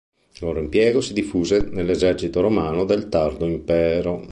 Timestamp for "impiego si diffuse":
0.59-1.59